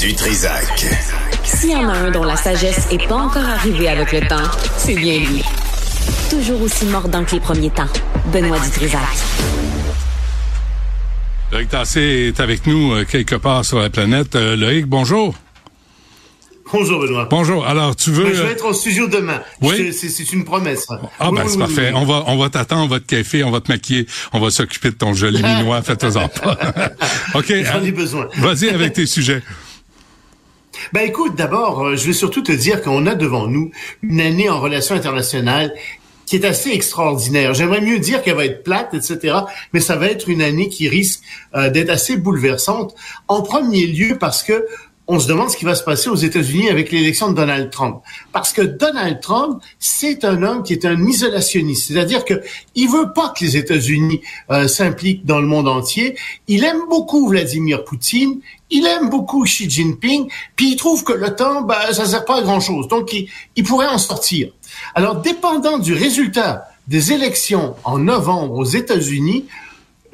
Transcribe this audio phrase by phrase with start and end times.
[0.00, 0.84] Du Trisac.
[1.44, 4.48] S'il y en a un dont la sagesse est pas encore arrivée avec le temps,
[4.76, 5.42] c'est bien lui.
[6.30, 7.88] Toujours aussi mordant que les premiers temps.
[8.32, 9.00] Benoît Dutrisac.
[11.52, 12.00] Loïc Tassé
[12.34, 14.34] est avec nous euh, quelque part sur la planète.
[14.36, 15.34] Euh, Loïc, bonjour.
[16.72, 17.26] Bonjour Benoît.
[17.30, 17.66] Bonjour.
[17.66, 18.24] Alors, tu veux...
[18.24, 19.42] Ben, je vais être au studio demain.
[19.60, 19.92] Oui?
[19.92, 20.86] C'est une promesse.
[20.90, 21.88] Ah Oui, ben oui, c'est oui, parfait.
[21.92, 21.96] oui.
[21.96, 24.50] On va on va t'attendre, on va te café, on va te maquiller, on va
[24.50, 25.82] s'occuper de ton joli minois.
[25.82, 26.58] Fais-toi-en pas.
[27.34, 27.46] OK.
[27.48, 28.28] J'en ai hein, besoin.
[28.36, 29.42] Vas-y avec tes sujets.
[30.92, 33.70] Ben écoute, d'abord, euh, je vais surtout te dire qu'on a devant nous
[34.02, 35.72] une année en relations internationales
[36.26, 37.54] qui est assez extraordinaire.
[37.54, 39.36] J'aimerais mieux dire qu'elle va être plate, etc.,
[39.72, 41.20] mais ça va être une année qui risque
[41.54, 42.94] euh, d'être assez bouleversante.
[43.28, 44.66] En premier lieu parce que
[45.12, 48.00] on se demande ce qui va se passer aux États-Unis avec l'élection de Donald Trump.
[48.32, 51.88] Parce que Donald Trump, c'est un homme qui est un isolationniste.
[51.88, 52.40] C'est-à-dire que
[52.74, 56.16] il veut pas que les États-Unis euh, s'impliquent dans le monde entier.
[56.48, 58.40] Il aime beaucoup Vladimir Poutine.
[58.70, 60.30] Il aime beaucoup Xi Jinping.
[60.56, 62.88] Puis il trouve que l'OTAN, ben, ça sert pas à grand-chose.
[62.88, 64.48] Donc, il pourrait en sortir.
[64.94, 69.44] Alors, dépendant du résultat des élections en novembre aux États-Unis,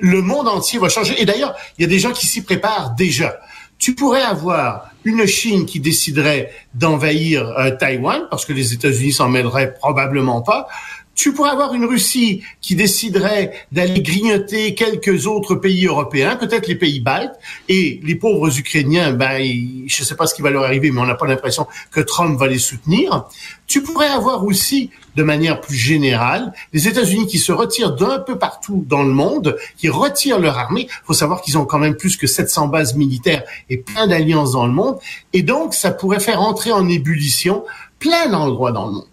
[0.00, 1.22] le monde entier va changer.
[1.22, 3.38] Et d'ailleurs, il y a des gens qui s'y préparent déjà.
[3.78, 9.28] Tu pourrais avoir une Chine qui déciderait d'envahir euh, Taïwan, parce que les États-Unis s'en
[9.28, 10.68] mêleraient probablement pas.
[11.18, 16.76] Tu pourrais avoir une Russie qui déciderait d'aller grignoter quelques autres pays européens, peut-être les
[16.76, 17.34] pays baltes,
[17.68, 21.00] et les pauvres Ukrainiens, ben, je ne sais pas ce qui va leur arriver, mais
[21.00, 23.24] on n'a pas l'impression que Trump va les soutenir.
[23.66, 28.38] Tu pourrais avoir aussi, de manière plus générale, les États-Unis qui se retirent d'un peu
[28.38, 30.86] partout dans le monde, qui retirent leur armée.
[30.88, 34.52] Il faut savoir qu'ils ont quand même plus que 700 bases militaires et plein d'alliances
[34.52, 35.00] dans le monde.
[35.32, 37.64] Et donc, ça pourrait faire entrer en ébullition
[37.98, 39.06] plein d'endroits dans le monde.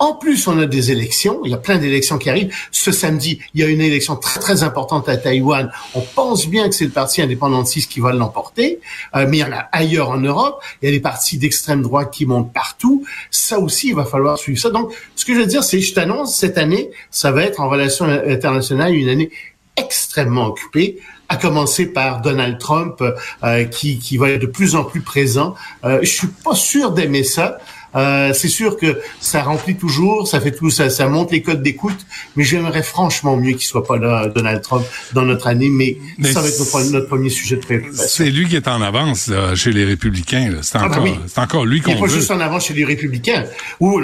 [0.00, 1.40] En plus, on a des élections.
[1.44, 2.54] Il y a plein d'élections qui arrivent.
[2.70, 5.70] Ce samedi, il y a une élection très très importante à Taïwan.
[5.94, 8.80] On pense bien que c'est le parti indépendantiste qui va l'emporter,
[9.16, 10.62] Euh, mais il y en a ailleurs en Europe.
[10.80, 13.04] Il y a des partis d'extrême droite qui montent partout.
[13.30, 14.70] Ça aussi, il va falloir suivre ça.
[14.70, 17.68] Donc, ce que je veux dire, c'est, je t'annonce, cette année, ça va être en
[17.68, 19.30] relations internationales une année
[19.76, 20.98] extrêmement occupée
[21.28, 23.02] à commencer par Donald Trump,
[23.44, 25.54] euh, qui, qui va être de plus en plus présent.
[25.84, 27.58] Euh, je suis pas sûr d'aimer ça.
[27.96, 31.62] Euh, c'est sûr que ça remplit toujours, ça fait tout, ça, ça monte les codes
[31.62, 32.06] d'écoute,
[32.36, 34.84] mais j'aimerais franchement mieux qu'il soit pas là, Donald Trump,
[35.14, 38.04] dans notre année, mais, Mais ça va être notre, notre premier sujet de préoccupation.
[38.06, 40.52] C'est lui qui est en avance là, chez les républicains.
[40.74, 41.14] Ah, ben oui.
[41.26, 42.14] c'est encore lui Il qu'on n'est pas veut.
[42.14, 43.44] juste en avant chez les républicains.
[43.80, 44.00] Ouh,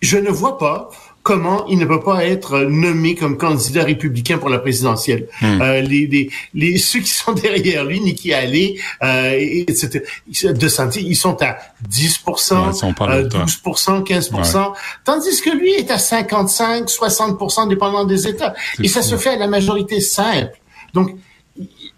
[0.00, 0.90] je ne vois pas
[1.22, 5.28] comment il ne peut pas être nommé comme candidat républicain pour la présidentielle.
[5.42, 5.60] Hmm.
[5.60, 10.00] Euh, les, les, les, ceux qui sont derrière lui, Nikki Haley, euh, et- etc.,
[10.44, 12.34] de santé, ils sont à 10 Ouais,
[12.70, 13.44] ils sont pas euh, longtemps.
[13.44, 14.72] 12% 15%
[15.04, 18.54] tandis que lui est à 55 60% dépendant des États.
[18.82, 19.08] Et ça fou.
[19.08, 20.52] se fait à la majorité simple.
[20.94, 21.16] Donc,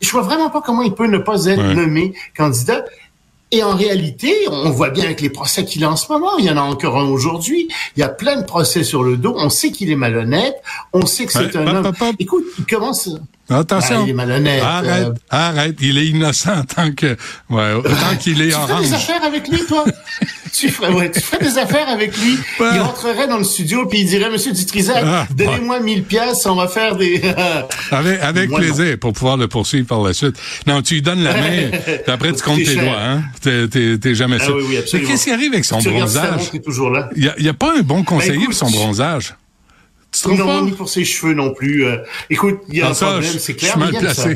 [0.00, 1.74] je vois vraiment pas comment il peut ne pas être Ouais.
[1.74, 2.84] nommé candidat.
[3.54, 6.46] Et en réalité, on voit bien avec les procès qu'il a en ce moment, il
[6.46, 9.34] y en a encore un aujourd'hui, il y a plein de procès sur le dos,
[9.36, 10.54] on sait qu'il est malhonnête,
[10.94, 11.92] on sait que c'est un homme...
[12.18, 13.10] Écoute, il commence...
[13.50, 13.96] Attention.
[13.98, 14.62] Ah, il est malhonnête.
[14.62, 15.76] Arrête, Euh, arrête.
[15.82, 17.16] Il est innocent en tant que,
[17.50, 18.92] ouais, autant qu'il est tu ferais des orange.
[18.94, 19.84] affaires avec lui, toi?
[20.52, 22.34] tu, ferais, ouais, tu ferais des affaires avec lui.
[22.60, 22.68] Ouais.
[22.74, 26.54] Il rentrerait dans le studio puis il dirait, Monsieur Dutrisac, Ah, donnez-moi 1000 pièces, on
[26.54, 27.20] va faire des...
[27.90, 28.66] Avec, avec Moi, non.
[28.74, 30.36] plaisir pour pouvoir le poursuivre par la suite.
[30.66, 32.84] Non, tu lui donnes la main, puis après tu comptes T'es cher.
[32.84, 33.22] doigts, hein.
[33.40, 34.56] T'es, jamais Ah sûr.
[34.56, 36.50] oui, Mais qu'est-ce qui arrive avec son tu bronzage?
[36.52, 37.08] il est toujours là.
[37.16, 39.34] Il y a, y a pas un bon conseiller écoute, pour son bronzage.
[40.12, 40.60] Tu Non, pas?
[40.62, 41.86] ni pour ses cheveux non plus.
[41.86, 41.96] Euh,
[42.28, 43.70] écoute, il y a Ah, un ça, problème, je- c'est je clair.
[43.72, 44.28] suis mal ça.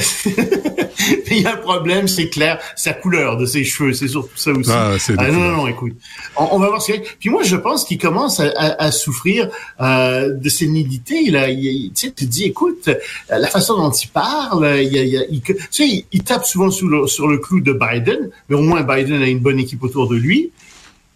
[1.30, 4.50] il y a un problème, c'est clair, sa couleur de ses cheveux, c'est surtout ça
[4.52, 4.70] aussi.
[4.72, 5.92] Ah, c'est non, non, non, écoute,
[6.36, 7.10] on, on va voir ce qu'il y a.
[7.18, 9.48] Puis moi, je pense qu'il commence à, à- à souffrir
[9.80, 11.30] euh, de sénilité.
[11.30, 12.94] Là, il, tu sais, tu te dis, écoute, euh,
[13.28, 17.06] la façon dont il parle, euh, il, il tu sais, il, tape souvent sous le-
[17.06, 20.16] sur le clou de Biden, mais au moins Biden a une bonne équipe autour de
[20.16, 20.50] lui.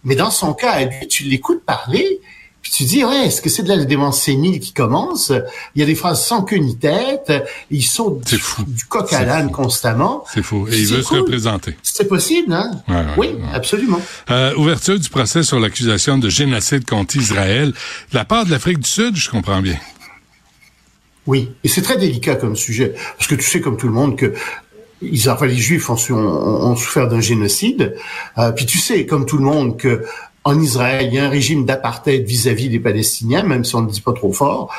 [0.05, 2.21] Mais dans son cas, lui, tu l'écoutes parler,
[2.65, 5.31] puis tu dis, ouais, est-ce que c'est de la démence sénile qui commence?
[5.75, 7.31] Il y a des phrases sans queue ni tête,
[7.71, 8.65] ils sont C'est du, fou.
[8.67, 10.25] du coq à l'âne constamment.
[10.33, 10.67] C'est fou.
[10.73, 11.77] Et il veut se représenter.
[11.83, 12.71] C'est possible, hein?
[12.89, 13.43] Ouais, ouais, oui, ouais.
[13.53, 14.01] absolument.
[14.31, 17.69] Euh, ouverture du procès sur l'accusation de génocide contre Israël.
[18.13, 19.77] De la part de l'Afrique du Sud, je comprends bien.
[21.27, 24.17] Oui, et c'est très délicat comme sujet, parce que tu sais comme tout le monde
[24.17, 24.35] que
[25.03, 27.95] ils, enfin, les Juifs ont, su- ont, ont souffert d'un génocide,
[28.39, 30.03] Euh, puis tu sais comme tout le monde que
[30.45, 33.87] en Israël il y a un régime d'apartheid vis-à-vis des Palestiniens, même si on ne
[33.87, 34.73] le dit pas trop fort.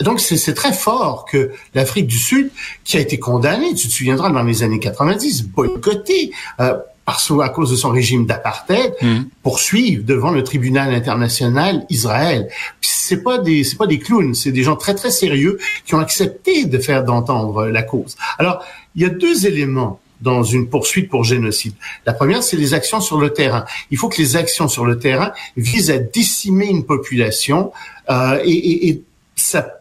[0.00, 2.50] Donc c'est c'est très fort que l'Afrique du Sud,
[2.84, 6.30] qui a été condamnée, tu te souviendras dans les années 90, boycottée
[6.60, 6.74] euh,
[7.04, 8.94] parce à cause de son régime d'apartheid,
[9.42, 12.48] poursuive devant le tribunal international Israël.
[12.82, 15.94] Puis c'est pas des c'est pas des clowns, c'est des gens très très sérieux qui
[15.94, 18.18] ont accepté de faire d'entendre la cause.
[18.38, 18.62] Alors
[18.94, 21.74] il y a deux éléments dans une poursuite pour génocide.
[22.06, 23.64] La première, c'est les actions sur le terrain.
[23.90, 27.72] Il faut que les actions sur le terrain visent à décimer une population
[28.10, 29.02] euh, et, et, et
[29.36, 29.74] ça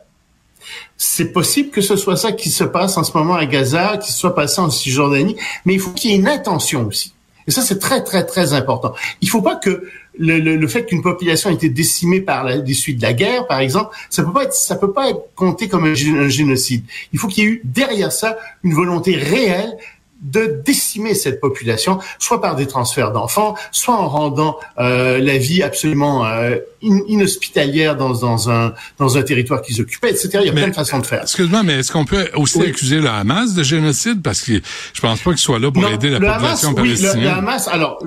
[0.98, 4.12] c'est possible que ce soit ça qui se passe en ce moment à Gaza, qui
[4.12, 7.13] soit passé en Cisjordanie, mais il faut qu'il y ait une intention aussi.
[7.48, 8.94] Et ça, c'est très, très, très important.
[9.22, 9.88] Il faut pas que
[10.19, 13.13] le, le, le fait qu'une population ait été décimée par la, des suites de la
[13.13, 16.83] guerre, par exemple, ça peut pas être, ça peut pas être compté comme un génocide.
[17.13, 19.78] Il faut qu'il y ait eu derrière ça une volonté réelle
[20.22, 25.62] de décimer cette population, soit par des transferts d'enfants, soit en rendant euh, la vie
[25.62, 30.40] absolument euh, inhospitalière dans, dans, un, dans un territoire qu'ils occupaient, etc.
[30.42, 31.24] Il y a plein de façons de faire.
[31.24, 34.22] Excuse-moi, mais est-ce qu'on peut aussi accuser le Hamas de génocide?
[34.22, 34.54] Parce que
[34.94, 37.16] je pense pas qu'il soit là pour aider la population palestinienne.
[37.16, 38.00] Oui, le, le Hamas, alors...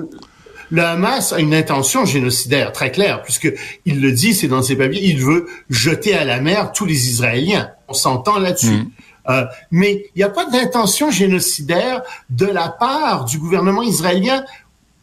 [0.73, 3.53] Le Hamas a une intention génocidaire très claire, puisque
[3.85, 7.09] il le dit, c'est dans ses papiers, il veut jeter à la mer tous les
[7.09, 7.71] Israéliens.
[7.89, 8.69] On s'entend là-dessus.
[8.69, 8.91] Mm.
[9.29, 14.43] Euh, mais il n'y a pas d'intention génocidaire de la part du gouvernement israélien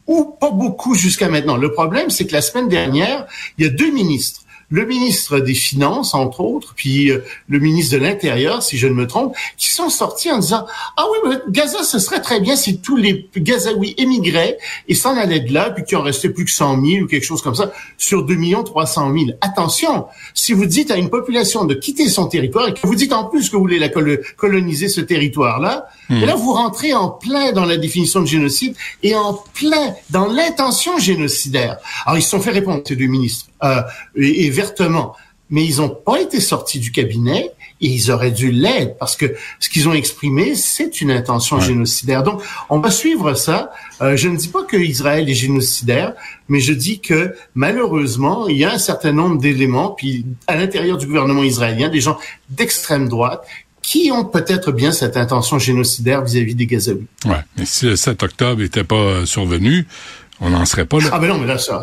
[0.07, 1.57] ou pas beaucoup jusqu'à maintenant.
[1.57, 3.27] Le problème, c'est que la semaine dernière,
[3.57, 7.97] il y a deux ministres le ministre des Finances, entre autres, puis euh, le ministre
[7.97, 10.67] de l'Intérieur, si je ne me trompe, qui sont sortis en disant
[10.97, 15.17] ah oui, mais Gaza, ce serait très bien si tous les Gazaouis émigraient et s'en
[15.17, 17.55] allaient de là, puis qu'il en restait plus que 100 000 ou quelque chose comme
[17.55, 19.25] ça sur 2 300 000.
[19.41, 23.13] Attention, si vous dites à une population de quitter son territoire et que vous dites
[23.13, 27.53] en plus que vous voulez la coloniser ce territoire-là, et là vous rentrez en plein
[27.53, 31.79] dans la définition de génocide et en plein dans l'intention génocidaire.
[32.07, 33.83] Alors ils se sont fait répondre ces deux ministres euh,
[34.17, 35.15] et, et vertement.
[35.51, 39.27] Mais ils n'ont pas été sortis du cabinet et ils auraient dû l'être parce que
[39.61, 42.23] ce qu'ils ont exprimé, c'est une intention génocidaire.
[42.23, 43.71] Donc, on va suivre ça.
[44.03, 46.13] Euh, je ne dis pas que Israël est génocidaire,
[46.49, 50.99] mais je dis que malheureusement, il y a un certain nombre d'éléments, puis à l'intérieur
[50.99, 52.19] du gouvernement israélien, des gens
[52.51, 53.47] d'extrême droite
[53.81, 57.07] qui ont peut-être bien cette intention génocidaire vis-à-vis des Gazaouis.
[57.25, 59.87] Ouais, mais si le 7 octobre n'était pas survenu,
[60.41, 61.11] on n'en serait pas là.
[61.13, 61.83] Ah ben non, mais là, ça,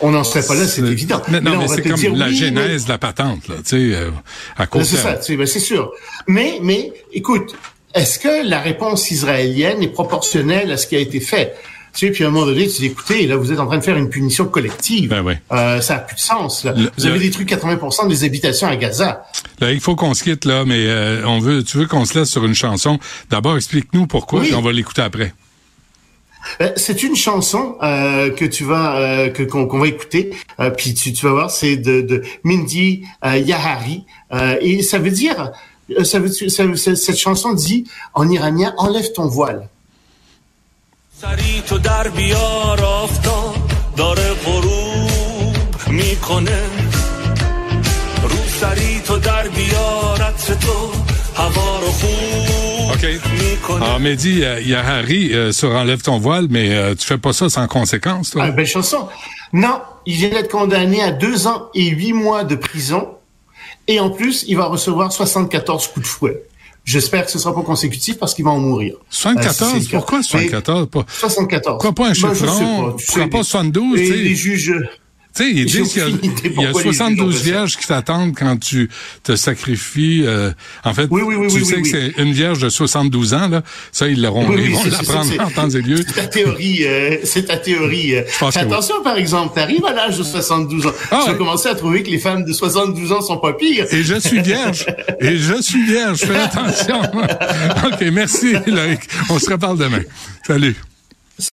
[0.00, 1.22] on n'en serait pas là, c'est évident.
[1.28, 4.10] Mais, non, mais, c'est comme la genèse de la patente, là, tu sais, euh,
[4.56, 5.92] à cause C'est ça, ben, c'est sûr.
[6.26, 7.54] Mais, mais, écoute,
[7.94, 11.56] est-ce que la réponse israélienne est proportionnelle à ce qui a été fait?
[11.94, 13.78] Tu sais, puis à un moment donné, tu dis, écoutez, là, vous êtes en train
[13.78, 15.08] de faire une punition collective.
[15.08, 15.32] Ben oui.
[15.52, 16.62] euh, ça n'a plus de sens.
[16.62, 16.74] Là.
[16.98, 19.24] vous avez détruit 80% des habitations à Gaza.
[19.60, 22.18] Là, il faut qu'on se quitte, là, mais euh, on veut, tu veux qu'on se
[22.18, 22.98] laisse sur une chanson?
[23.30, 25.32] D'abord, explique-nous pourquoi, et on va l'écouter après.
[26.60, 30.30] Euh, c'est une chanson euh, que tu vas euh, que qu'on va écouter,
[30.76, 34.04] puis tu, vas voir, c'est de, Mindy Yahari.
[34.60, 35.52] Et ça veut dire
[36.02, 36.18] ça,
[36.76, 37.84] cette chanson dit
[38.14, 39.68] en iranien enlève ton voile.
[53.14, 53.82] OK.
[53.82, 57.18] Alors, Mehdi, il y a Harry euh, sur Enlève ton voile, mais euh, tu fais
[57.18, 58.44] pas ça sans conséquence, toi?
[58.44, 59.08] Ah, belle chanson.
[59.52, 63.08] Non, il vient d'être condamné à deux ans et huit mois de prison.
[63.88, 66.42] Et en plus, il va recevoir 74 coups de fouet.
[66.84, 68.96] J'espère que ce sera pas consécutif parce qu'il va en mourir.
[69.10, 69.74] 74?
[69.74, 70.88] Euh, Pourquoi 74?
[71.08, 71.74] 74.
[71.74, 72.88] Pourquoi pas un chiffron?
[72.88, 74.00] Ben, Pourquoi pas 72?
[74.00, 74.72] Et les juges...
[75.36, 78.88] Tu sais, ils disent qu'il y a, 72 vierges qui t'attendent quand tu
[79.22, 80.22] te sacrifies.
[80.24, 80.50] Euh,
[80.82, 83.62] en fait, oui, oui, oui, tu sais que c'est une vierge de 72 ans, là.
[83.92, 85.96] Ça, ils l'auront, ils vont l'apprendre en temps et lieu.
[85.96, 88.16] C'est ta théorie, euh, c'est ta théorie.
[88.16, 88.22] Euh.
[88.54, 90.92] Attention, par exemple, tu arrives à l'âge de 72 ans.
[91.10, 93.86] Ah, tu vas commencer à trouver que les femmes de 72 ans sont pas pires.
[93.92, 94.86] Et je suis vierge.
[95.20, 96.20] et je suis vierge.
[96.20, 97.02] Fais attention.
[97.86, 99.00] OK, merci, Loïc.
[99.28, 100.00] On se reparle demain.
[100.46, 100.76] Salut.